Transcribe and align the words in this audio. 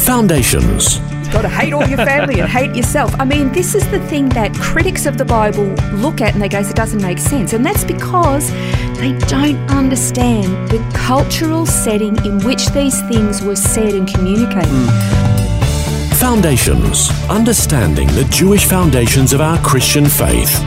Foundations. 0.00 0.98
You've 0.98 1.32
got 1.32 1.42
to 1.42 1.48
hate 1.48 1.72
all 1.72 1.86
your 1.86 1.98
family 1.98 2.40
and 2.40 2.48
hate 2.48 2.74
yourself. 2.74 3.14
I 3.20 3.24
mean, 3.24 3.52
this 3.52 3.74
is 3.74 3.88
the 3.90 4.00
thing 4.08 4.28
that 4.30 4.54
critics 4.54 5.06
of 5.06 5.18
the 5.18 5.24
Bible 5.24 5.66
look 5.92 6.20
at 6.20 6.32
and 6.32 6.42
they 6.42 6.48
go, 6.48 6.58
it 6.58 6.74
doesn't 6.74 7.02
make 7.02 7.18
sense. 7.18 7.52
And 7.52 7.64
that's 7.64 7.84
because 7.84 8.50
they 8.98 9.16
don't 9.28 9.58
understand 9.70 10.68
the 10.70 10.78
cultural 10.94 11.66
setting 11.66 12.16
in 12.24 12.40
which 12.44 12.70
these 12.70 13.00
things 13.02 13.42
were 13.42 13.56
said 13.56 13.94
and 13.94 14.12
communicated. 14.12 14.70
Foundations. 16.16 17.10
Understanding 17.28 18.08
the 18.08 18.24
Jewish 18.30 18.64
foundations 18.64 19.32
of 19.32 19.40
our 19.40 19.58
Christian 19.58 20.06
faith. 20.06 20.58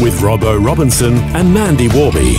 With 0.00 0.20
Robbo 0.20 0.62
Robinson 0.62 1.14
and 1.34 1.52
Mandy 1.54 1.88
Warby. 1.88 2.36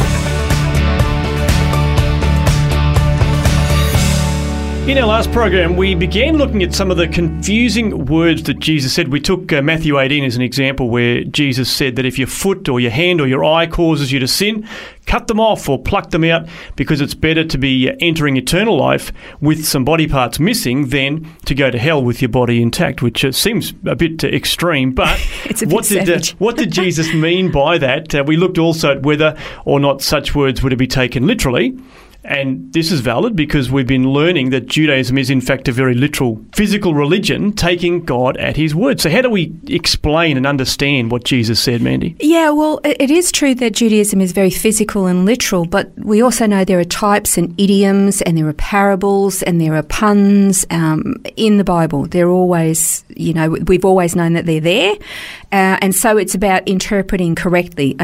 In 4.87 4.97
our 4.97 5.05
last 5.05 5.31
program, 5.31 5.75
we 5.75 5.93
began 5.93 6.37
looking 6.37 6.63
at 6.63 6.73
some 6.73 6.89
of 6.89 6.97
the 6.97 7.07
confusing 7.07 8.05
words 8.07 8.41
that 8.43 8.57
Jesus 8.57 8.91
said. 8.91 9.09
We 9.09 9.21
took 9.21 9.53
uh, 9.53 9.61
Matthew 9.61 9.99
18 9.99 10.23
as 10.23 10.35
an 10.35 10.41
example 10.41 10.89
where 10.89 11.23
Jesus 11.23 11.71
said 11.71 11.97
that 11.97 12.05
if 12.05 12.17
your 12.17 12.27
foot 12.27 12.67
or 12.67 12.79
your 12.79 12.89
hand 12.89 13.21
or 13.21 13.27
your 13.27 13.45
eye 13.45 13.67
causes 13.67 14.11
you 14.11 14.19
to 14.19 14.27
sin, 14.27 14.67
cut 15.05 15.27
them 15.27 15.39
off 15.39 15.69
or 15.69 15.81
pluck 15.81 16.09
them 16.09 16.23
out 16.23 16.49
because 16.75 16.99
it's 16.99 17.13
better 17.13 17.43
to 17.43 17.57
be 17.59 17.91
entering 18.01 18.37
eternal 18.37 18.75
life 18.75 19.13
with 19.39 19.65
some 19.65 19.85
body 19.85 20.07
parts 20.07 20.39
missing 20.39 20.89
than 20.89 21.31
to 21.45 21.53
go 21.53 21.69
to 21.69 21.77
hell 21.77 22.03
with 22.03 22.19
your 22.19 22.29
body 22.29 22.59
intact, 22.59 23.03
which 23.03 23.23
uh, 23.23 23.31
seems 23.31 23.73
a 23.85 23.95
bit 23.95 24.23
uh, 24.23 24.29
extreme. 24.29 24.93
But 24.93 25.19
bit 25.47 25.61
what, 25.67 25.85
did, 25.85 26.09
uh, 26.09 26.35
what 26.39 26.57
did 26.57 26.71
Jesus 26.71 27.13
mean 27.13 27.51
by 27.51 27.77
that? 27.77 28.15
Uh, 28.15 28.23
we 28.25 28.35
looked 28.35 28.57
also 28.57 28.93
at 28.93 29.03
whether 29.03 29.37
or 29.63 29.79
not 29.79 30.01
such 30.01 30.33
words 30.33 30.63
were 30.63 30.71
to 30.71 30.75
be 30.75 30.87
taken 30.87 31.27
literally. 31.27 31.77
And 32.23 32.71
this 32.71 32.91
is 32.91 33.01
valid 33.01 33.35
because 33.35 33.71
we've 33.71 33.87
been 33.87 34.11
learning 34.11 34.51
that 34.51 34.67
Judaism 34.67 35.17
is, 35.17 35.31
in 35.31 35.41
fact, 35.41 35.67
a 35.67 35.71
very 35.71 35.95
literal 35.95 36.39
physical 36.53 36.93
religion, 36.93 37.51
taking 37.51 38.05
God 38.05 38.37
at 38.37 38.55
his 38.55 38.75
word. 38.75 39.01
So, 39.01 39.09
how 39.09 39.21
do 39.21 39.29
we 39.29 39.51
explain 39.67 40.37
and 40.37 40.45
understand 40.45 41.11
what 41.11 41.23
Jesus 41.23 41.59
said, 41.59 41.81
Mandy? 41.81 42.15
Yeah, 42.19 42.51
well, 42.51 42.79
it 42.83 43.09
is 43.09 43.31
true 43.31 43.55
that 43.55 43.73
Judaism 43.73 44.21
is 44.21 44.33
very 44.33 44.51
physical 44.51 45.07
and 45.07 45.25
literal, 45.25 45.65
but 45.65 45.91
we 45.97 46.21
also 46.21 46.45
know 46.45 46.63
there 46.63 46.79
are 46.79 46.83
types 46.83 47.39
and 47.39 47.59
idioms, 47.59 48.21
and 48.21 48.37
there 48.37 48.47
are 48.47 48.53
parables, 48.53 49.41
and 49.41 49.59
there 49.59 49.75
are 49.75 49.83
puns 49.83 50.63
um, 50.69 51.15
in 51.37 51.57
the 51.57 51.63
Bible. 51.63 52.05
They're 52.05 52.29
always, 52.29 53.03
you 53.09 53.33
know, 53.33 53.49
we've 53.49 53.85
always 53.85 54.15
known 54.15 54.33
that 54.33 54.45
they're 54.45 54.61
there, 54.61 54.93
uh, 55.51 55.77
and 55.81 55.95
so 55.95 56.17
it's 56.17 56.35
about 56.35 56.67
interpreting 56.67 57.33
correctly. 57.33 57.95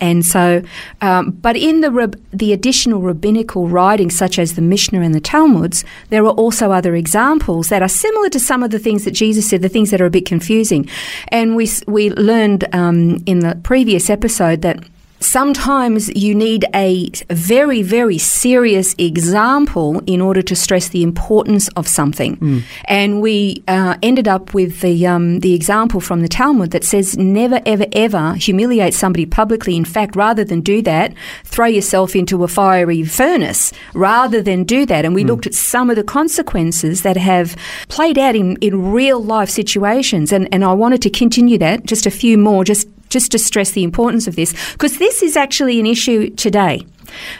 And 0.00 0.24
so, 0.24 0.62
um, 1.00 1.30
but 1.30 1.56
in 1.56 1.80
the 1.80 1.90
rab- 1.90 2.20
the 2.32 2.52
additional 2.52 3.00
rabbinical 3.00 3.68
writings, 3.68 4.16
such 4.16 4.38
as 4.38 4.54
the 4.54 4.62
Mishnah 4.62 5.00
and 5.00 5.14
the 5.14 5.20
Talmuds, 5.20 5.84
there 6.08 6.24
are 6.24 6.32
also 6.32 6.72
other 6.72 6.94
examples 6.94 7.68
that 7.68 7.82
are 7.82 7.88
similar 7.88 8.28
to 8.30 8.40
some 8.40 8.62
of 8.62 8.70
the 8.70 8.78
things 8.78 9.04
that 9.04 9.12
Jesus 9.12 9.48
said, 9.48 9.62
the 9.62 9.68
things 9.68 9.90
that 9.90 10.00
are 10.00 10.06
a 10.06 10.10
bit 10.10 10.26
confusing. 10.26 10.88
And 11.28 11.56
we 11.56 11.68
we 11.86 12.10
learned 12.10 12.72
um, 12.74 13.22
in 13.26 13.40
the 13.40 13.58
previous 13.62 14.10
episode 14.10 14.62
that. 14.62 14.82
Sometimes 15.20 16.08
you 16.16 16.34
need 16.34 16.64
a 16.74 17.10
very, 17.28 17.82
very 17.82 18.16
serious 18.16 18.94
example 18.98 20.02
in 20.06 20.20
order 20.20 20.40
to 20.42 20.56
stress 20.56 20.88
the 20.88 21.02
importance 21.02 21.68
of 21.76 21.86
something. 21.86 22.64
And 22.86 23.20
we 23.20 23.62
uh, 23.68 23.96
ended 24.02 24.26
up 24.26 24.54
with 24.54 24.80
the 24.80 25.06
um, 25.06 25.40
the 25.40 25.54
example 25.54 26.00
from 26.00 26.22
the 26.22 26.28
Talmud 26.28 26.70
that 26.70 26.84
says, 26.84 27.18
"Never, 27.18 27.60
ever, 27.66 27.86
ever 27.92 28.34
humiliate 28.34 28.94
somebody 28.94 29.26
publicly. 29.26 29.76
In 29.76 29.84
fact, 29.84 30.16
rather 30.16 30.42
than 30.42 30.62
do 30.62 30.80
that, 30.82 31.12
throw 31.44 31.66
yourself 31.66 32.16
into 32.16 32.42
a 32.42 32.48
fiery 32.48 33.04
furnace. 33.04 33.72
Rather 33.94 34.42
than 34.42 34.64
do 34.64 34.86
that." 34.86 35.04
And 35.04 35.14
we 35.14 35.24
looked 35.24 35.46
at 35.46 35.54
some 35.54 35.90
of 35.90 35.96
the 35.96 36.04
consequences 36.04 37.02
that 37.02 37.16
have 37.18 37.56
played 37.88 38.18
out 38.18 38.34
in, 38.34 38.56
in 38.56 38.90
real 38.90 39.22
life 39.22 39.50
situations. 39.50 40.32
And 40.32 40.48
and 40.50 40.64
I 40.64 40.72
wanted 40.72 41.02
to 41.02 41.10
continue 41.10 41.58
that 41.58 41.84
just 41.84 42.06
a 42.06 42.10
few 42.10 42.38
more, 42.38 42.64
just 42.64 42.88
just 43.10 43.32
to 43.32 43.38
stress 43.38 43.72
the 43.72 43.84
importance 43.84 44.26
of 44.26 44.36
this, 44.36 44.54
because 44.72 44.98
this 44.98 45.22
is 45.22 45.36
actually 45.36 45.78
an 45.78 45.86
issue 45.86 46.30
today. 46.30 46.86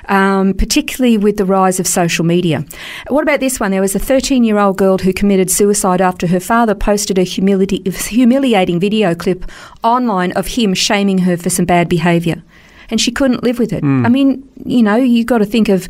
Um, 0.08 0.54
particularly 0.54 1.16
with 1.16 1.36
the 1.36 1.44
rise 1.44 1.78
of 1.78 1.86
social 1.86 2.24
media. 2.24 2.64
What 3.06 3.22
about 3.22 3.38
this 3.38 3.60
one? 3.60 3.70
There 3.70 3.80
was 3.80 3.94
a 3.94 4.00
13 4.00 4.42
year 4.42 4.58
old 4.58 4.76
girl 4.76 4.98
who 4.98 5.12
committed 5.12 5.48
suicide 5.48 6.00
after 6.00 6.26
her 6.26 6.40
father 6.40 6.74
posted 6.74 7.18
a 7.18 7.22
humility, 7.22 7.80
humiliating 7.88 8.80
video 8.80 9.14
clip 9.14 9.48
online 9.84 10.32
of 10.32 10.48
him 10.48 10.74
shaming 10.74 11.18
her 11.18 11.36
for 11.36 11.50
some 11.50 11.66
bad 11.66 11.88
behaviour. 11.88 12.42
And 12.90 13.00
she 13.00 13.12
couldn't 13.12 13.44
live 13.44 13.60
with 13.60 13.72
it. 13.72 13.84
I 13.84 14.08
mean, 14.08 14.42
you 14.64 14.82
know, 14.82 14.96
you've 14.96 15.26
got 15.26 15.38
to 15.38 15.46
think 15.46 15.68
of. 15.68 15.86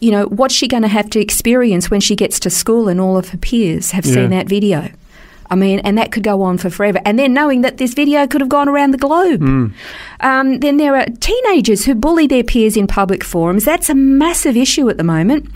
You 0.00 0.10
know, 0.10 0.26
what's 0.26 0.52
she 0.52 0.68
going 0.68 0.82
to 0.82 0.88
have 0.88 1.08
to 1.10 1.20
experience 1.20 1.90
when 1.90 2.00
she 2.00 2.14
gets 2.14 2.38
to 2.40 2.50
school 2.50 2.88
and 2.88 3.00
all 3.00 3.16
of 3.16 3.30
her 3.30 3.38
peers 3.38 3.92
have 3.92 4.04
seen 4.04 4.28
that 4.30 4.46
video? 4.48 4.90
I 5.50 5.54
mean, 5.56 5.80
and 5.80 5.98
that 5.98 6.12
could 6.12 6.22
go 6.22 6.42
on 6.42 6.58
for 6.58 6.70
forever. 6.70 7.00
And 7.04 7.18
then 7.18 7.34
knowing 7.34 7.60
that 7.62 7.76
this 7.76 7.94
video 7.94 8.26
could 8.26 8.40
have 8.40 8.50
gone 8.50 8.68
around 8.68 8.92
the 8.92 8.98
globe. 8.98 9.42
Um, 10.20 10.60
then 10.60 10.76
there 10.78 10.96
are 10.96 11.06
teenagers 11.20 11.84
who 11.84 11.94
bully 11.94 12.26
their 12.26 12.44
peers 12.44 12.76
in 12.76 12.86
public 12.86 13.22
forums. 13.22 13.64
That's 13.64 13.88
a 13.88 13.94
massive 13.94 14.56
issue 14.56 14.88
at 14.88 14.96
the 14.96 15.04
moment, 15.04 15.50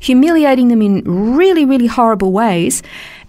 humiliating 0.00 0.68
them 0.68 0.82
in 0.82 1.02
really, 1.36 1.64
really 1.64 1.86
horrible 1.86 2.32
ways. 2.32 2.82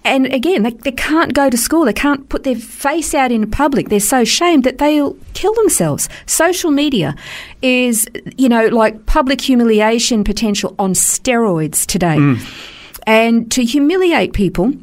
And 0.03 0.27
again, 0.27 0.61
they, 0.61 0.69
they 0.69 0.91
can't 0.91 1.33
go 1.33 1.49
to 1.49 1.57
school. 1.57 1.85
They 1.85 1.93
can't 1.93 2.29
put 2.29 2.43
their 2.43 2.55
face 2.55 3.15
out 3.15 3.31
in 3.31 3.49
public. 3.49 3.89
They're 3.89 3.99
so 3.99 4.21
ashamed 4.21 4.63
that 4.63 4.77
they'll 4.77 5.17
kill 5.33 5.53
themselves. 5.55 6.07
Social 6.27 6.69
media 6.69 7.15
is, 7.63 8.07
you 8.37 8.47
know, 8.47 8.67
like 8.67 9.07
public 9.07 9.41
humiliation 9.41 10.23
potential 10.23 10.75
on 10.77 10.93
steroids 10.93 11.87
today. 11.87 12.17
And 13.07 13.51
to 13.51 13.63
humiliate 13.63 14.33
people, 14.33 14.73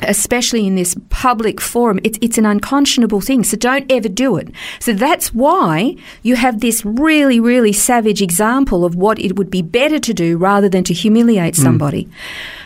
especially 0.00 0.66
in 0.66 0.74
this 0.74 0.96
public 1.10 1.60
forum, 1.60 2.00
it's, 2.04 2.18
it's 2.20 2.38
an 2.38 2.46
unconscionable 2.46 3.20
thing. 3.20 3.44
So 3.44 3.56
don't 3.56 3.90
ever 3.90 4.08
do 4.08 4.36
it. 4.36 4.48
So 4.80 4.92
that's 4.92 5.32
why 5.34 5.96
you 6.22 6.36
have 6.36 6.60
this 6.60 6.84
really, 6.84 7.40
really 7.40 7.72
savage 7.72 8.22
example 8.22 8.84
of 8.84 8.94
what 8.94 9.18
it 9.18 9.36
would 9.36 9.50
be 9.50 9.62
better 9.62 9.98
to 9.98 10.14
do 10.14 10.36
rather 10.36 10.68
than 10.68 10.84
to 10.84 10.94
humiliate 10.94 11.56
hmm. 11.56 11.62
somebody. 11.62 12.08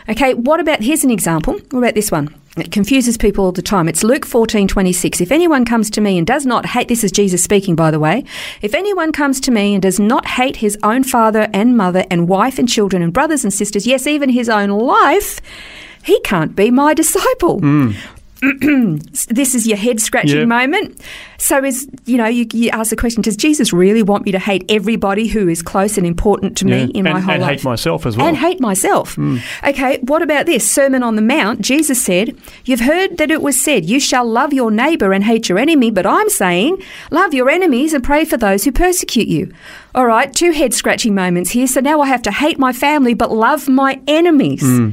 Okay, 0.08 0.34
what 0.34 0.58
about, 0.60 0.82
here's 0.82 1.04
an 1.04 1.10
example. 1.10 1.54
What 1.54 1.78
about 1.78 1.94
this 1.94 2.10
one? 2.10 2.34
It 2.56 2.72
confuses 2.72 3.16
people 3.16 3.44
all 3.44 3.52
the 3.52 3.62
time. 3.62 3.88
It's 3.88 4.02
Luke 4.02 4.26
14, 4.26 4.66
26. 4.66 5.20
If 5.20 5.30
anyone 5.30 5.64
comes 5.64 5.90
to 5.90 6.00
me 6.00 6.18
and 6.18 6.26
does 6.26 6.44
not 6.44 6.66
hate, 6.66 6.88
this 6.88 7.04
is 7.04 7.12
Jesus 7.12 7.42
speaking, 7.42 7.76
by 7.76 7.90
the 7.90 8.00
way. 8.00 8.24
If 8.62 8.74
anyone 8.74 9.12
comes 9.12 9.38
to 9.40 9.50
me 9.50 9.74
and 9.74 9.82
does 9.82 10.00
not 10.00 10.26
hate 10.26 10.56
his 10.56 10.76
own 10.82 11.04
father 11.04 11.48
and 11.52 11.76
mother 11.76 12.04
and 12.10 12.26
wife 12.28 12.58
and 12.58 12.68
children 12.68 13.02
and 13.02 13.12
brothers 13.12 13.44
and 13.44 13.52
sisters, 13.52 13.86
yes, 13.86 14.06
even 14.06 14.30
his 14.30 14.48
own 14.48 14.70
life, 14.70 15.40
he 16.08 16.18
can't 16.20 16.56
be 16.56 16.70
my 16.70 16.94
disciple. 16.94 17.60
Hmm. 17.60 17.92
this 19.28 19.54
is 19.56 19.66
your 19.66 19.76
head 19.76 19.98
scratching 20.00 20.38
Yeah. 20.38 20.44
moment. 20.44 21.00
So, 21.38 21.64
is 21.64 21.88
you 22.06 22.16
know, 22.16 22.26
you, 22.26 22.46
you 22.52 22.70
ask 22.70 22.90
the 22.90 22.96
question: 22.96 23.20
Does 23.20 23.36
Jesus 23.36 23.72
really 23.72 24.02
want 24.02 24.24
me 24.26 24.30
to 24.30 24.38
hate 24.38 24.64
everybody 24.68 25.26
who 25.26 25.48
is 25.48 25.60
close 25.60 25.98
and 25.98 26.06
important 26.06 26.56
to 26.58 26.64
me 26.64 26.84
in 26.94 27.04
and, 27.06 27.14
my 27.14 27.20
whole 27.20 27.34
and 27.34 27.42
life? 27.42 27.58
hate 27.58 27.64
myself 27.64 28.06
as 28.06 28.16
well. 28.16 28.26
And 28.28 28.36
hate 28.36 28.60
myself. 28.60 29.16
Hmm. 29.16 29.38
Okay, 29.64 29.98
what 30.02 30.22
about 30.22 30.46
this? 30.46 30.70
Sermon 30.70 31.02
on 31.02 31.16
the 31.16 31.22
Mount, 31.22 31.60
Jesus 31.62 32.00
said, 32.00 32.36
You've 32.64 32.80
heard 32.80 33.18
that 33.18 33.32
it 33.32 33.42
was 33.42 33.60
said, 33.60 33.84
You 33.86 33.98
shall 33.98 34.24
love 34.24 34.52
your 34.52 34.70
neighbour 34.70 35.12
and 35.12 35.24
hate 35.24 35.48
your 35.48 35.58
enemy, 35.58 35.90
but 35.90 36.06
I'm 36.06 36.28
saying, 36.30 36.80
Love 37.10 37.34
your 37.34 37.50
enemies 37.50 37.92
and 37.92 38.04
pray 38.04 38.24
for 38.24 38.36
those 38.36 38.62
who 38.62 38.70
persecute 38.70 39.26
you. 39.26 39.52
All 39.96 40.06
right, 40.06 40.32
two 40.32 40.52
head 40.52 40.74
scratching 40.74 41.12
moments 41.12 41.50
here. 41.50 41.66
So 41.66 41.80
now 41.80 42.00
I 42.00 42.06
have 42.06 42.22
to 42.22 42.30
hate 42.30 42.58
my 42.58 42.72
family 42.72 43.14
but 43.14 43.32
love 43.32 43.68
my 43.68 44.00
enemies. 44.06 44.62
Hmm. 44.62 44.90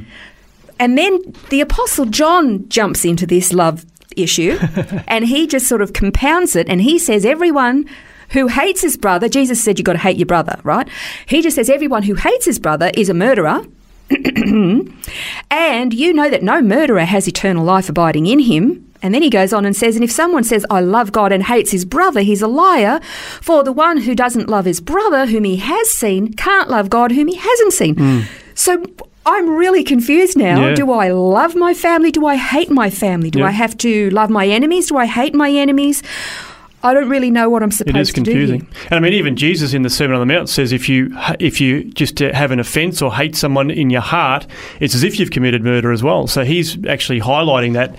And 0.80 0.98
then 0.98 1.33
the 1.50 1.62
Apostle 1.62 2.06
John 2.06 2.68
jumps 2.69 3.06
into 3.06 3.25
this 3.25 3.54
love 3.54 3.86
issue 4.16 4.57
and 5.07 5.25
he 5.25 5.48
just 5.48 5.68
sort 5.68 5.81
of 5.81 5.94
compounds 5.94 6.56
it 6.56 6.69
and 6.69 6.81
he 6.81 7.00
says, 7.00 7.25
Everyone 7.25 7.89
who 8.30 8.48
hates 8.48 8.81
his 8.81 8.98
brother, 8.98 9.30
Jesus 9.30 9.63
said 9.63 9.77
you've 9.77 9.86
got 9.86 9.94
to 9.94 10.00
hate 10.00 10.18
your 10.18 10.25
brother, 10.25 10.60
right? 10.63 10.88
He 11.27 11.42
just 11.42 11.56
says, 11.56 11.69
Everyone 11.69 12.04
who 12.04 12.16
hates 12.16 12.45
his 12.45 12.60
brother 12.60 12.92
is 12.95 13.10
a 13.10 13.13
murderer. 13.13 13.66
and 15.50 15.94
you 15.94 16.13
know 16.13 16.30
that 16.30 16.44
no 16.44 16.62
murderer 16.62 17.06
has 17.06 17.28
eternal 17.28 17.66
life 17.66 17.89
abiding 17.89 18.28
in 18.28 18.39
him. 18.39 18.81
And 19.01 19.13
then 19.13 19.21
he 19.21 19.30
goes 19.30 19.54
on 19.54 19.66
and 19.66 19.75
says, 19.75 19.95
And 19.95 20.04
if 20.04 20.12
someone 20.12 20.44
says, 20.44 20.66
I 20.69 20.80
love 20.80 21.12
God 21.12 21.31
and 21.31 21.44
hates 21.44 21.71
his 21.71 21.86
brother, 21.86 22.21
he's 22.21 22.42
a 22.42 22.48
liar. 22.48 23.00
For 23.42 23.63
the 23.63 23.71
one 23.71 23.98
who 23.98 24.16
doesn't 24.16 24.50
love 24.50 24.66
his 24.66 24.81
brother, 24.81 25.28
whom 25.28 25.44
he 25.44 25.57
has 25.57 25.89
seen, 25.89 26.33
can't 26.33 26.69
love 26.69 26.89
God, 26.89 27.12
whom 27.12 27.28
he 27.28 27.36
hasn't 27.36 27.74
seen. 27.74 27.95
Hmm. 27.95 28.21
So 28.54 28.83
I'm 29.25 29.50
really 29.56 29.83
confused 29.83 30.38
now. 30.38 30.69
Yeah. 30.69 30.75
Do 30.75 30.92
I 30.92 31.10
love 31.12 31.56
my 31.56 31.74
family? 31.74 32.12
Do 32.12 32.25
I 32.25 32.36
hate 32.36 32.69
my 32.69 32.89
family? 32.89 33.31
Do 33.31 33.39
Yeah. 33.39 33.45
I 33.48 33.51
have 33.51 33.75
to 33.77 34.10
love 34.12 34.30
my 34.30 34.48
enemies? 34.48 34.88
Do 34.88 34.98
I 34.98 35.06
hate 35.06 35.33
my 35.33 35.50
enemies? 35.50 36.04
I 36.83 36.94
don't 36.94 37.10
really 37.10 37.31
know 37.31 37.50
what 37.50 37.63
I'm 37.63 37.72
supposed 37.72 37.88
to 37.88 37.94
do. 37.94 37.98
It 37.98 38.01
is 38.01 38.12
confusing. 38.12 38.68
And 38.92 38.94
I 38.94 39.00
mean, 39.00 39.13
even 39.13 39.36
Jesus 39.36 39.74
in 39.74 39.81
the 39.81 39.89
Sermon 39.89 40.16
on 40.16 40.27
the 40.27 40.31
Mount 40.31 40.50
says 40.50 40.72
if 40.72 40.88
you 40.88 41.18
if 41.39 41.60
you 41.60 41.83
just 41.86 42.22
uh, 42.22 42.31
have 42.33 42.51
an 42.51 42.60
offence 42.60 43.01
or 43.01 43.16
hate 43.16 43.36
someone 43.36 43.72
in 43.72 43.89
your 43.89 44.01
heart, 44.01 44.45
it's 44.80 44.94
as 44.94 45.01
if 45.01 45.19
you've 45.19 45.31
committed 45.31 45.63
murder 45.63 45.92
as 45.92 46.04
well. 46.04 46.28
So 46.28 46.44
he's 46.44 46.86
actually 46.86 47.21
highlighting 47.21 47.74
that. 47.74 47.95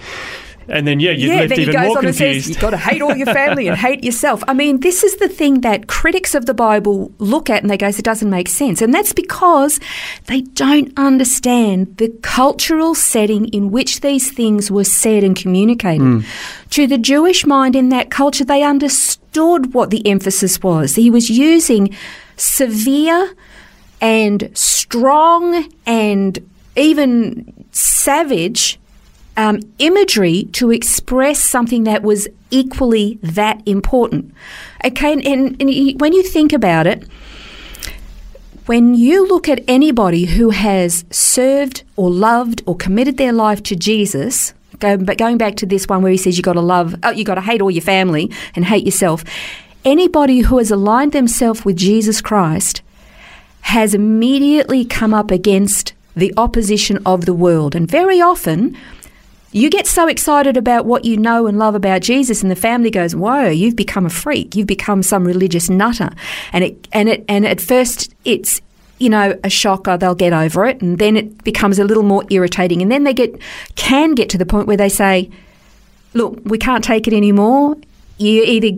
And 0.68 0.86
then 0.86 1.00
yeah, 1.00 1.12
you're 1.12 1.32
yeah, 1.32 1.40
left 1.42 1.58
even 1.58 1.80
more 1.80 1.98
on 1.98 2.06
and 2.06 2.14
says 2.14 2.18
confused. 2.18 2.48
you've 2.48 2.60
got 2.60 2.70
to 2.70 2.76
hate 2.76 3.00
all 3.02 3.16
your 3.16 3.26
family 3.26 3.68
and 3.68 3.76
hate 3.76 4.02
yourself. 4.02 4.42
I 4.48 4.54
mean, 4.54 4.80
this 4.80 5.04
is 5.04 5.16
the 5.16 5.28
thing 5.28 5.60
that 5.60 5.86
critics 5.86 6.34
of 6.34 6.46
the 6.46 6.54
Bible 6.54 7.12
look 7.18 7.48
at 7.48 7.62
and 7.62 7.70
they 7.70 7.76
go, 7.76 7.86
it 7.88 8.02
doesn't 8.02 8.30
make 8.30 8.48
sense. 8.48 8.82
And 8.82 8.92
that's 8.92 9.12
because 9.12 9.78
they 10.26 10.40
don't 10.40 10.92
understand 10.98 11.96
the 11.98 12.08
cultural 12.22 12.94
setting 12.94 13.46
in 13.48 13.70
which 13.70 14.00
these 14.00 14.32
things 14.32 14.70
were 14.70 14.84
said 14.84 15.22
and 15.22 15.36
communicated. 15.36 16.02
Hmm. 16.02 16.20
To 16.70 16.86
the 16.86 16.98
Jewish 16.98 17.46
mind 17.46 17.76
in 17.76 17.90
that 17.90 18.10
culture, 18.10 18.44
they 18.44 18.62
understood 18.62 19.72
what 19.72 19.90
the 19.90 20.06
emphasis 20.06 20.62
was. 20.62 20.96
He 20.96 21.10
was 21.10 21.30
using 21.30 21.94
severe 22.36 23.34
and 24.00 24.50
strong 24.54 25.72
and 25.86 26.38
even 26.74 27.52
savage 27.72 28.78
um, 29.36 29.60
imagery 29.78 30.44
to 30.52 30.70
express 30.70 31.44
something 31.44 31.84
that 31.84 32.02
was 32.02 32.28
equally 32.50 33.18
that 33.22 33.60
important. 33.66 34.32
Okay, 34.84 35.12
and, 35.12 35.26
and, 35.26 35.60
and 35.60 36.00
when 36.00 36.12
you 36.12 36.22
think 36.22 36.52
about 36.52 36.86
it, 36.86 37.06
when 38.66 38.94
you 38.94 39.26
look 39.26 39.48
at 39.48 39.62
anybody 39.68 40.24
who 40.24 40.50
has 40.50 41.04
served 41.10 41.84
or 41.94 42.10
loved 42.10 42.62
or 42.66 42.76
committed 42.76 43.16
their 43.16 43.32
life 43.32 43.62
to 43.64 43.76
Jesus, 43.76 44.54
go, 44.80 44.96
but 44.96 45.18
going 45.18 45.38
back 45.38 45.54
to 45.56 45.66
this 45.66 45.86
one 45.86 46.02
where 46.02 46.10
he 46.10 46.18
says 46.18 46.36
you 46.36 46.42
got 46.42 46.54
to 46.54 46.60
love, 46.60 46.96
oh, 47.04 47.10
you 47.10 47.24
got 47.24 47.36
to 47.36 47.40
hate 47.40 47.62
all 47.62 47.70
your 47.70 47.82
family 47.82 48.30
and 48.54 48.64
hate 48.64 48.84
yourself. 48.84 49.22
Anybody 49.84 50.40
who 50.40 50.58
has 50.58 50.72
aligned 50.72 51.12
themselves 51.12 51.64
with 51.64 51.76
Jesus 51.76 52.20
Christ 52.20 52.82
has 53.62 53.94
immediately 53.94 54.84
come 54.84 55.14
up 55.14 55.30
against 55.30 55.92
the 56.16 56.32
opposition 56.36 56.98
of 57.06 57.24
the 57.24 57.34
world. 57.34 57.76
And 57.76 57.88
very 57.88 58.20
often, 58.20 58.76
you 59.56 59.70
get 59.70 59.86
so 59.86 60.06
excited 60.06 60.58
about 60.58 60.84
what 60.84 61.06
you 61.06 61.16
know 61.16 61.46
and 61.46 61.58
love 61.58 61.74
about 61.74 62.02
Jesus, 62.02 62.42
and 62.42 62.50
the 62.50 62.56
family 62.56 62.90
goes, 62.90 63.16
"Whoa, 63.16 63.48
you've 63.48 63.74
become 63.74 64.04
a 64.04 64.10
freak. 64.10 64.54
You've 64.54 64.66
become 64.66 65.02
some 65.02 65.24
religious 65.24 65.70
nutter." 65.70 66.10
And 66.52 66.62
it 66.62 66.88
and 66.92 67.08
it 67.08 67.24
and 67.26 67.46
at 67.46 67.60
first 67.60 68.14
it's 68.26 68.60
you 68.98 69.08
know 69.08 69.38
a 69.42 69.48
shocker. 69.48 69.96
They'll 69.96 70.14
get 70.14 70.34
over 70.34 70.66
it, 70.66 70.82
and 70.82 70.98
then 70.98 71.16
it 71.16 71.42
becomes 71.42 71.78
a 71.78 71.84
little 71.84 72.02
more 72.02 72.22
irritating, 72.28 72.82
and 72.82 72.92
then 72.92 73.04
they 73.04 73.14
get 73.14 73.34
can 73.76 74.14
get 74.14 74.28
to 74.28 74.38
the 74.38 74.44
point 74.44 74.66
where 74.66 74.76
they 74.76 74.90
say, 74.90 75.30
"Look, 76.12 76.38
we 76.44 76.58
can't 76.58 76.84
take 76.84 77.08
it 77.08 77.14
anymore. 77.14 77.76
You 78.18 78.42
either." 78.42 78.76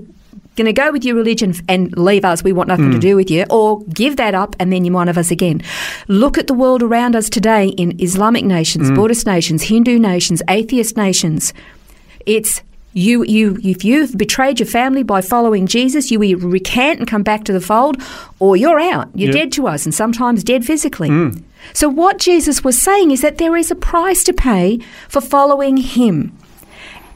Going 0.58 0.66
to 0.66 0.72
go 0.72 0.90
with 0.90 1.05
your 1.05 1.14
religion 1.14 1.55
and 1.69 1.96
leave 1.96 2.25
us. 2.25 2.43
We 2.43 2.52
want 2.52 2.66
nothing 2.66 2.90
to 2.90 2.96
hmm. 2.96 3.00
do 3.00 3.14
with 3.14 3.31
you, 3.31 3.44
or 3.49 3.84
give 3.84 4.16
that 4.16 4.34
up, 4.34 4.56
and 4.58 4.72
then 4.72 4.84
you're 4.84 4.93
one 4.93 5.08
of 5.08 5.16
us 5.16 5.31
again. 5.31 5.62
Look 6.08 6.37
at 6.37 6.49
the 6.49 6.52
world 6.52 6.82
around 6.82 7.14
us 7.14 7.31
today 7.31 7.69
in 7.69 7.94
Islamic 8.00 8.44
nations, 8.44 8.88
hmm. 8.88 8.96
Buddhist 8.96 9.25
nations, 9.25 9.62
Hindu 9.62 10.00
nations, 10.00 10.43
atheist 10.49 10.96
nations. 10.96 11.55
It's 12.26 12.60
you, 12.93 13.22
you. 13.22 13.56
If 13.62 13.84
you've 13.84 14.19
betrayed 14.19 14.58
your 14.58 14.66
family 14.66 15.05
by 15.05 15.20
following 15.20 15.69
Jesus, 15.69 16.10
you 16.10 16.25
either 16.25 16.49
recant 16.49 16.99
and 16.99 17.06
come 17.06 17.22
back 17.22 17.44
to 17.44 17.52
the 17.52 17.61
fold, 17.61 18.02
or 18.40 18.56
you're 18.56 18.81
out. 18.81 19.11
You're 19.14 19.31
Yeah. 19.31 19.44
dead 19.44 19.52
to 19.52 19.69
us, 19.69 19.84
and 19.84 19.94
sometimes 19.94 20.43
dead 20.43 20.64
physically. 20.64 21.08
Hmm. 21.08 21.28
So 21.72 21.88
what 21.88 22.19
Jesus 22.19 22.64
was 22.64 22.76
saying 22.76 23.12
is 23.12 23.20
that 23.20 23.38
there 23.38 23.56
is 23.56 23.70
a 23.70 23.76
price 23.76 24.25
to 24.25 24.32
pay 24.32 24.81
for 25.08 25.20
following 25.20 25.76
Him. 25.76 26.32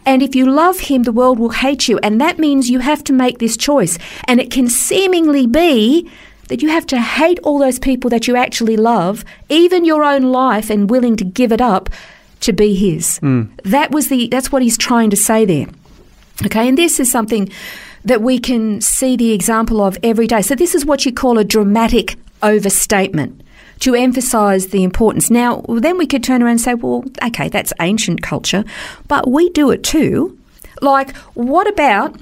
And 0.04 0.22
if 0.22 0.34
you 0.34 0.50
love 0.50 0.80
him, 0.80 1.04
the 1.04 1.12
world 1.12 1.38
will 1.38 1.50
hate 1.50 1.88
you. 1.88 1.98
And 1.98 2.20
that 2.20 2.38
means 2.38 2.70
you 2.70 2.80
have 2.80 3.04
to 3.04 3.12
make 3.12 3.38
this 3.38 3.56
choice. 3.56 3.98
And 4.24 4.40
it 4.40 4.50
can 4.50 4.68
seemingly 4.68 5.46
be 5.46 6.10
that 6.48 6.62
you 6.62 6.68
have 6.68 6.86
to 6.86 7.00
hate 7.00 7.38
all 7.40 7.58
those 7.58 7.78
people 7.78 8.10
that 8.10 8.26
you 8.26 8.36
actually 8.36 8.76
love, 8.76 9.24
even 9.48 9.84
your 9.84 10.04
own 10.04 10.22
life, 10.22 10.70
and 10.70 10.90
willing 10.90 11.16
to 11.16 11.24
give 11.24 11.52
it 11.52 11.60
up 11.60 11.88
to 12.40 12.52
be 12.52 12.74
his. 12.74 13.18
Mm. 13.20 13.50
That 13.62 13.92
was 13.92 14.08
the 14.08 14.28
that's 14.28 14.50
what 14.50 14.62
he's 14.62 14.76
trying 14.76 15.10
to 15.10 15.16
say 15.16 15.44
there. 15.44 15.66
Okay, 16.44 16.68
and 16.68 16.76
this 16.76 16.98
is 16.98 17.10
something 17.10 17.48
that 18.04 18.20
we 18.20 18.38
can 18.38 18.80
see 18.80 19.16
the 19.16 19.32
example 19.32 19.80
of 19.80 19.96
every 20.02 20.26
day. 20.26 20.42
So 20.42 20.54
this 20.54 20.74
is 20.74 20.84
what 20.84 21.06
you 21.06 21.12
call 21.12 21.38
a 21.38 21.44
dramatic 21.44 22.16
overstatement 22.42 23.41
to 23.82 23.96
emphasize 23.96 24.68
the 24.68 24.84
importance. 24.84 25.28
Now, 25.28 25.64
then 25.68 25.98
we 25.98 26.06
could 26.06 26.22
turn 26.22 26.40
around 26.40 26.52
and 26.52 26.60
say, 26.60 26.74
well, 26.74 27.04
okay, 27.24 27.48
that's 27.48 27.72
ancient 27.80 28.22
culture, 28.22 28.64
but 29.08 29.28
we 29.28 29.50
do 29.50 29.70
it 29.72 29.82
too. 29.82 30.38
Like, 30.80 31.16
what 31.34 31.68
about 31.68 32.16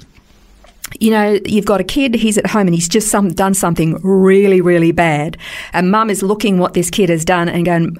you 0.99 1.09
know, 1.09 1.39
you've 1.45 1.65
got 1.65 1.79
a 1.79 1.85
kid, 1.85 2.15
he's 2.15 2.37
at 2.37 2.47
home 2.47 2.67
and 2.67 2.75
he's 2.75 2.89
just 2.89 3.07
some, 3.07 3.29
done 3.29 3.53
something 3.53 3.97
really, 4.03 4.59
really 4.59 4.91
bad. 4.91 5.37
And 5.71 5.89
mum 5.89 6.09
is 6.09 6.21
looking 6.21 6.57
what 6.57 6.73
this 6.73 6.89
kid 6.89 7.07
has 7.07 7.23
done 7.23 7.47
and 7.47 7.63
going, 7.65 7.97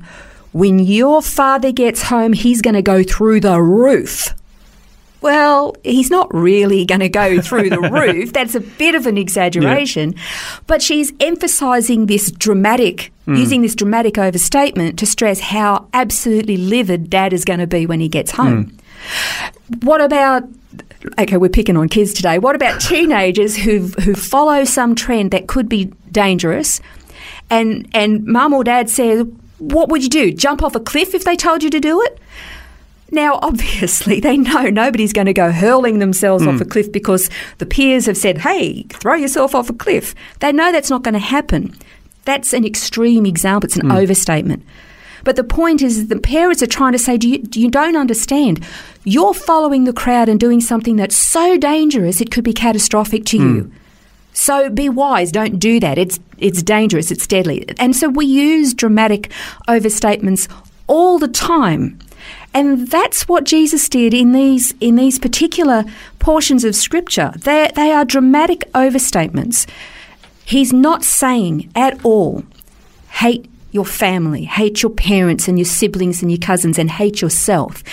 when 0.52 0.78
your 0.78 1.22
father 1.22 1.72
gets 1.72 2.04
home, 2.04 2.34
he's 2.34 2.62
going 2.62 2.74
to 2.74 2.82
go 2.82 3.02
through 3.02 3.40
the 3.40 3.62
roof. 3.62 4.34
Well, 5.22 5.76
he's 5.84 6.10
not 6.10 6.34
really 6.34 6.84
going 6.86 7.02
to 7.02 7.10
go 7.10 7.42
through 7.42 7.70
the 7.70 7.80
roof. 7.92 8.34
That's 8.34 8.56
a 8.56 8.60
bit 8.60 8.96
of 8.96 9.06
an 9.06 9.18
exaggeration. 9.18 10.16
But 10.66 10.82
she's 10.82 11.14
emphasizing 11.20 12.08
this 12.08 12.32
dramatic, 12.32 13.12
hmm. 13.26 13.36
using 13.36 13.62
this 13.62 13.76
dramatic 13.76 14.18
overstatement 14.18 14.98
to 15.00 15.06
stress 15.06 15.40
how 15.40 15.88
absolutely 15.94 16.58
livid 16.58 17.10
dad 17.10 17.34
is 17.34 17.46
going 17.46 17.60
to 17.60 17.68
be 17.68 17.86
when 17.86 18.00
he 18.00 18.10
gets 18.10 18.32
home. 18.32 18.66
Hmm. 18.66 19.76
What 19.84 20.02
about 20.02 20.44
okay, 21.18 21.38
we're 21.38 21.50
picking 21.50 21.78
on 21.78 21.90
kids 21.90 22.14
today. 22.14 22.40
What 22.40 22.56
about 22.56 22.82
teenagers 22.82 23.56
who 23.56 23.88
who 24.04 24.14
follow 24.14 24.64
some 24.64 24.96
trend 24.96 25.32
that 25.32 25.48
could 25.48 25.70
be 25.70 25.86
dangerous, 26.12 26.82
and 27.50 27.88
and 27.94 28.26
mum 28.26 28.54
or 28.54 28.64
dad 28.64 28.90
says, 28.90 29.26
"What 29.60 29.90
would 29.90 30.04
you 30.04 30.10
do? 30.10 30.32
Jump 30.32 30.64
off 30.64 30.76
a 30.76 30.80
cliff 30.80 31.14
if 31.14 31.24
they 31.24 31.36
told 31.36 31.64
you 31.64 31.70
to 31.70 31.80
do 31.80 32.02
it?" 32.02 32.20
Now, 33.12 33.40
obviously, 33.42 34.20
they 34.20 34.38
know 34.38 34.64
nobody's 34.70 35.14
going 35.14 35.28
to 35.28 35.34
go 35.34 35.52
hurling 35.52 36.00
themselves 36.00 36.48
off 36.48 36.62
a 36.62 36.64
hmm. 36.64 36.70
cliff 36.70 36.92
because 36.92 37.30
the 37.58 37.66
peers 37.66 38.06
have 38.06 38.18
said, 38.18 38.40
"Hey, 38.40 38.84
throw 38.90 39.16
yourself 39.16 39.54
off 39.54 39.70
a 39.70 39.74
cliff." 39.74 40.16
They 40.40 40.52
know 40.52 40.72
that's 40.72 40.90
not 40.90 41.04
going 41.04 41.14
to 41.14 41.20
happen. 41.20 41.76
That's 42.24 42.54
an 42.54 42.66
extreme 42.66 43.26
example. 43.26 43.68
It's 43.68 43.78
an 43.78 43.90
hmm. 43.90 43.92
overstatement. 43.92 44.64
But 45.24 45.36
the 45.36 45.44
point 45.44 45.82
is, 45.82 46.08
the 46.08 46.20
parents 46.20 46.64
are 46.64 46.68
trying 46.68 46.94
to 46.94 47.00
say, 47.00 47.18
do 47.18 47.30
you, 47.30 47.44
you 47.54 47.70
don't 47.70 47.96
understand. 47.96 48.66
You're 49.04 49.34
following 49.34 49.84
the 49.84 49.94
crowd 49.94 50.30
and 50.30 50.40
doing 50.40 50.62
something 50.62 50.96
that's 50.96 51.16
so 51.16 51.58
dangerous 51.58 52.22
it 52.22 52.32
could 52.32 52.44
be 52.44 52.54
catastrophic 52.54 53.26
to 53.26 53.38
you. 53.38 53.62
Hmm. 53.64 53.76
So 54.34 54.70
be 54.70 54.90
wise. 54.90 55.32
Don't 55.32 55.60
do 55.60 55.80
that. 55.82 55.98
It's 55.98 56.20
it's 56.38 56.64
dangerous. 56.64 57.12
It's 57.12 57.28
deadly. 57.28 57.66
And 57.78 57.96
so 57.96 58.10
we 58.10 58.26
use 58.26 58.74
dramatic 58.74 59.30
overstatements 59.68 60.50
all 60.88 61.20
the 61.20 61.28
time. 61.28 62.00
And 62.54 62.88
that's 62.90 63.28
what 63.28 63.46
Jesus 63.46 63.88
did 63.88 64.14
in 64.14 64.34
these 64.34 64.74
in 64.80 64.96
these 64.96 65.20
particular 65.20 65.86
portions 66.20 66.64
of 66.64 66.76
scripture. 66.76 67.34
They 67.38 67.70
they 67.76 67.92
are 67.92 68.06
dramatic 68.06 68.70
overstatements. 68.74 69.68
He's 70.44 70.74
not 70.74 71.04
saying 71.04 71.72
at 71.76 72.04
all 72.04 72.44
hate 73.10 73.48
your 73.72 73.86
family, 73.86 74.44
hate 74.44 74.82
your 74.82 74.90
parents 74.90 75.48
and 75.48 75.58
your 75.58 75.66
siblings 75.66 76.22
and 76.22 76.30
your 76.30 76.40
cousins, 76.40 76.78
and 76.78 76.92
hate 76.92 77.22
yourself. 77.22 77.84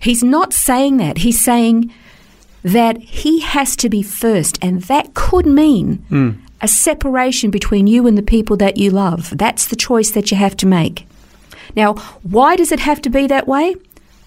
He's 0.00 0.24
not 0.24 0.52
saying 0.52 0.96
that. 0.96 1.18
He's 1.18 1.40
saying 1.40 1.92
that 2.62 2.98
he 2.98 3.40
has 3.40 3.76
to 3.76 3.88
be 3.88 4.02
first, 4.02 4.58
and 4.60 4.82
that 4.82 5.14
could 5.14 5.46
mean 5.46 5.98
hmm. 6.08 6.30
a 6.60 6.68
separation 6.68 7.50
between 7.50 7.86
you 7.86 8.06
and 8.06 8.18
the 8.18 8.22
people 8.22 8.56
that 8.56 8.76
you 8.76 8.90
love. 8.90 9.36
That's 9.36 9.66
the 9.66 9.76
choice 9.76 10.10
that 10.10 10.30
you 10.30 10.36
have 10.36 10.56
to 10.56 10.66
make. 10.66 11.06
Now, 11.76 11.94
why 12.22 12.56
does 12.56 12.72
it 12.72 12.80
have 12.80 13.00
to 13.02 13.10
be 13.10 13.26
that 13.26 13.48
way? 13.48 13.76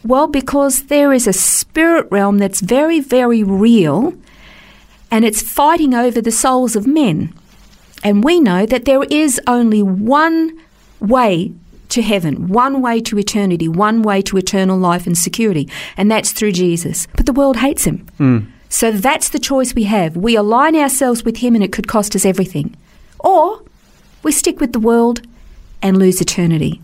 Well, 0.04 0.28
because 0.28 0.84
there 0.84 1.14
is 1.14 1.28
a 1.28 1.34
spirit 1.34 2.08
realm 2.10 2.40
that's 2.40 2.62
very, 2.62 3.00
very 3.00 3.44
real, 3.44 4.14
and 5.12 5.26
it's 5.26 5.42
fighting 5.42 5.94
over 5.94 6.22
the 6.22 6.32
souls 6.32 6.76
of 6.76 6.88
men. 6.88 7.34
And 8.04 8.24
we 8.24 8.40
know 8.40 8.66
that 8.66 8.86
there 8.86 9.04
is 9.04 9.40
only 9.46 9.84
one 9.84 10.60
way 11.00 11.54
to 11.90 12.02
heaven, 12.02 12.48
one 12.48 12.82
way 12.82 13.02
to 13.02 13.20
eternity, 13.20 13.68
one 13.68 14.02
way 14.02 14.22
to 14.24 14.38
eternal 14.38 14.78
life 14.78 15.06
and 15.06 15.18
security, 15.18 15.70
and 15.98 16.10
that's 16.10 16.32
through 16.32 16.54
Jesus. 16.54 17.08
But 17.16 17.26
the 17.26 17.34
world 17.34 17.58
hates 17.58 17.84
him. 17.84 18.08
Hmm. 18.18 18.40
So 18.70 18.92
that's 18.92 19.30
the 19.30 19.40
choice 19.40 19.76
we 19.76 19.84
have. 19.84 20.16
We 20.16 20.36
align 20.36 20.76
ourselves 20.78 21.26
with 21.26 21.38
him 21.38 21.56
and 21.56 21.64
it 21.64 21.74
could 21.74 21.90
cost 21.90 22.16
us 22.16 22.26
everything. 22.26 22.76
Or 23.20 23.62
we 24.24 24.32
stick 24.32 24.62
with 24.62 24.72
the 24.72 24.80
world 24.80 25.22
and 25.82 25.98
lose 25.98 26.22
eternity. 26.22 26.82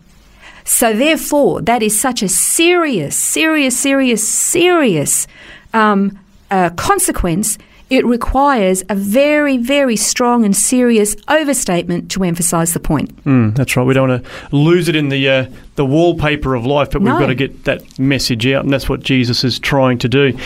So 0.67 0.93
therefore, 0.93 1.61
that 1.61 1.81
is 1.81 1.97
such 1.99 2.21
a 2.21 2.27
serious, 2.27 3.15
serious, 3.15 3.79
serious, 3.79 4.27
serious 4.27 5.25
um, 5.73 6.19
uh, 6.51 6.71
consequence 6.71 7.57
it 7.89 8.05
requires 8.05 8.83
a 8.89 8.95
very, 8.95 9.57
very 9.57 9.95
strong 9.95 10.43
and 10.43 10.55
serious 10.55 11.15
overstatement 11.27 12.11
to 12.11 12.23
emphasise 12.23 12.73
the 12.73 12.79
point. 12.79 13.15
Mm, 13.23 13.55
that's 13.55 13.75
right. 13.77 13.83
We 13.85 13.93
don't 13.93 14.09
want 14.09 14.23
to 14.25 14.55
lose 14.55 14.87
it 14.89 14.95
in 14.95 15.09
the 15.09 15.29
uh, 15.29 15.45
the 15.75 15.85
wallpaper 15.85 16.55
of 16.55 16.65
life, 16.65 16.89
but 16.91 17.01
No. 17.01 17.11
we've 17.13 17.19
got 17.21 17.27
to 17.27 17.35
get 17.35 17.63
that 17.65 17.99
message 17.99 18.45
out, 18.47 18.63
and 18.63 18.73
that's 18.73 18.89
what 18.89 19.01
Jesus 19.01 19.43
is 19.43 19.59
trying 19.59 19.99
to 19.99 20.09
do. 20.09 20.37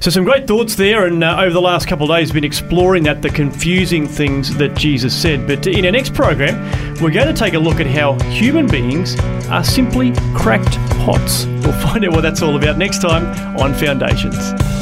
So, 0.00 0.10
some 0.10 0.24
great 0.24 0.46
thoughts 0.46 0.74
there, 0.74 1.06
and 1.06 1.22
uh, 1.22 1.36
over 1.40 1.52
the 1.52 1.60
last 1.60 1.86
couple 1.88 2.10
of 2.10 2.16
days, 2.18 2.32
been 2.32 2.44
exploring 2.44 3.04
that, 3.04 3.22
the 3.22 3.30
confusing 3.30 4.06
things 4.06 4.54
that 4.56 4.74
Jesus 4.76 5.14
said. 5.14 5.46
But 5.46 5.66
in 5.66 5.84
our 5.86 5.92
next 5.92 6.14
program, 6.14 6.54
we're 7.00 7.10
going 7.12 7.28
to 7.28 7.34
take 7.34 7.54
a 7.54 7.58
look 7.58 7.80
at 7.80 7.86
how 7.86 8.18
human 8.30 8.66
beings 8.66 9.18
are 9.50 9.64
simply 9.64 10.12
cracked 10.34 10.76
pots. 11.06 11.46
We'll 11.46 11.72
find 11.86 12.04
out 12.04 12.12
what 12.12 12.22
that's 12.22 12.42
all 12.42 12.56
about 12.56 12.76
next 12.76 13.00
time 13.00 13.24
on 13.58 13.72
Foundations. 13.74 14.81